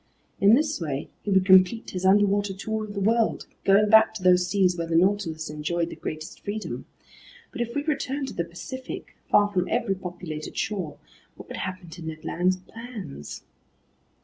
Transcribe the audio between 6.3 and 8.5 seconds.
freedom. But if we returned to the